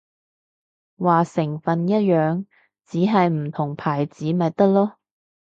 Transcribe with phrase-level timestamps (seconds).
[0.97, 2.45] 話成分一樣，
[2.87, 4.93] 只係唔同牌子咪得囉